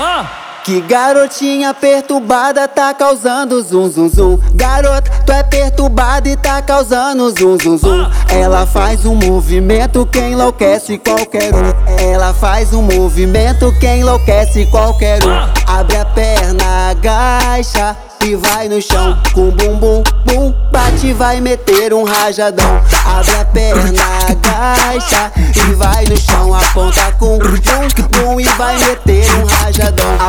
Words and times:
Ah! 0.00 0.26
Que 0.62 0.80
garotinha 0.82 1.74
perturbada 1.74 2.68
tá 2.68 2.94
causando 2.94 3.60
zum 3.62 3.90
zum 3.90 4.08
zum. 4.08 4.38
Garota, 4.54 5.10
tu 5.24 5.32
é 5.32 5.42
perturbada 5.42 6.28
e 6.28 6.36
tá 6.36 6.60
causando 6.62 7.30
zum 7.30 7.58
zum 7.58 7.78
zum. 7.78 8.06
Ela 8.28 8.64
faz 8.66 9.04
um 9.04 9.14
movimento 9.14 10.06
que 10.06 10.20
enlouquece 10.20 10.98
qualquer 10.98 11.52
um. 11.52 11.72
Ela 12.12 12.32
faz 12.34 12.72
um 12.72 12.82
movimento 12.82 13.72
que 13.80 13.86
enlouquece 13.86 14.66
qualquer 14.66 15.24
um. 15.24 15.48
Abre 15.66 15.96
a 15.96 16.04
perna, 16.04 16.90
agacha 16.90 17.96
e 18.24 18.36
vai 18.36 18.68
no 18.68 18.82
chão 18.82 19.18
com 19.32 19.50
bum 19.50 19.76
bum 19.78 20.02
bum. 20.26 20.54
Bate, 20.70 21.12
vai 21.14 21.40
meter 21.40 21.94
um 21.94 22.04
rajadão. 22.04 22.82
Abre 23.06 23.34
a 23.36 23.44
perna, 23.46 24.02
agacha 24.28 25.32
e 25.56 25.74
vai 25.74 26.04
no 26.04 26.16
chão. 26.18 26.54
Aponta 26.54 27.10
com 27.18 27.38
bum 27.38 28.08
bum 28.10 28.40
e 28.40 28.44
vai 28.44 28.78
meter. 28.78 29.17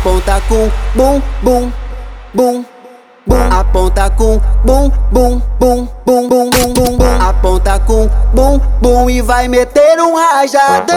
Aponta 0.00 0.40
com 0.48 0.70
bum 0.94 1.20
bum 1.42 1.70
bum 2.32 2.64
bum. 3.26 3.50
Aponta 3.50 4.08
com 4.08 4.40
bum 4.64 4.88
bum 5.12 5.42
bum 5.58 5.86
bum 6.06 6.28
bum 6.28 6.50
bum 6.50 6.50
bum 6.50 6.96
bum. 6.96 7.28
Aponta 7.28 7.78
com 7.80 8.08
bum 8.32 8.58
bum 8.80 9.10
e 9.10 9.20
vai 9.20 9.46
meter 9.46 10.00
um 10.00 10.16
rajadão. 10.16 10.96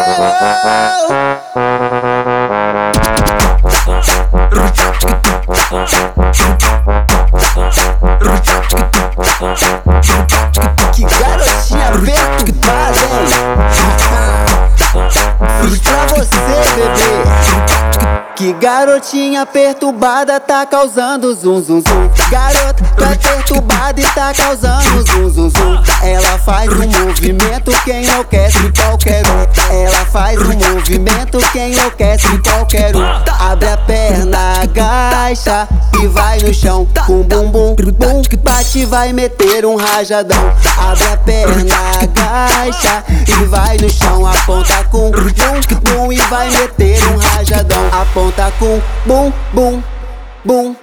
Que 18.43 18.51
garotinha 18.51 19.45
perturbada 19.45 20.37
tá 20.37 20.65
causando 20.65 21.33
zum 21.33 21.63
zum 21.63 21.81
zum. 21.81 22.09
Garota, 22.29 22.83
é 23.09 23.15
perturbada 23.15 24.01
e 24.01 24.03
tá 24.03 24.33
causando 24.33 25.07
zum 25.07 25.29
zum 25.29 25.49
zum. 25.49 25.81
Ela 26.01 26.37
faz 26.39 26.69
um 26.69 27.05
movimento 27.05 27.71
que 27.85 27.91
enlouquece 27.93 28.69
qualquer 28.73 29.23
um. 29.27 29.73
Ela 29.73 30.05
faz 30.07 30.37
um 30.41 30.73
movimento 30.73 31.37
que 31.53 31.57
enlouquece 31.57 32.37
qualquer 32.39 32.93
um. 32.97 33.05
Abre 33.49 33.69
a 33.69 33.77
perna, 33.77 34.61
agacha 34.61 35.65
e 36.03 36.07
vai 36.07 36.37
no 36.39 36.53
chão 36.53 36.85
com 37.07 37.23
bum 37.23 37.49
bum 37.49 37.75
bum. 37.75 38.21
Bate, 38.43 38.85
vai 38.85 39.13
meter 39.13 39.65
um 39.65 39.77
rajadão. 39.77 40.53
Abre 40.77 41.07
a 41.07 41.17
perna, 41.17 41.75
agacha 42.01 43.05
e 43.25 43.45
vai 43.45 43.77
no 43.77 43.89
chão. 43.89 44.27
Aponta 44.27 44.83
com 44.91 45.09
bum 45.11 45.21
bum 45.81 46.11
e 46.11 46.17
vai 46.17 46.49
meter 46.49 47.01
um 47.07 47.17
rajadão. 47.17 47.87
Aponta 47.93 48.51
com 48.59 48.81
bum 49.05 49.31
bum 49.53 49.81
bum 50.43 50.75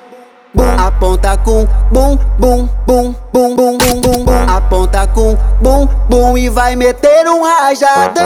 bum. 0.55 0.65
Aponta 0.79 1.37
com 1.37 1.67
bum 1.93 2.17
bum 2.39 2.67
bum 2.87 3.15
bum 3.31 3.57
bum 3.57 3.77
bum 3.77 4.01
bum 4.01 4.25
bum. 4.25 4.25
Aponta 4.49 5.07
com 5.09 5.37
bum 5.61 5.87
bum 6.09 6.39
e 6.39 6.49
vai 6.49 6.75
meter 6.75 7.29
um 7.29 7.43
rajadão. 7.43 8.25